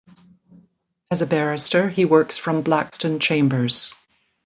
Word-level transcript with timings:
As 1.11 1.21
a 1.21 1.27
barrister 1.27 1.87
he 1.87 2.05
works 2.05 2.35
from 2.35 2.63
Blackstone 2.63 3.19
Chambers. 3.19 3.93